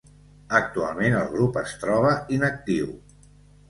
Actualment 0.59 1.19
el 1.19 1.29
grup 1.35 1.61
es 1.65 1.79
troba 1.87 2.17
inactiu. 2.41 2.95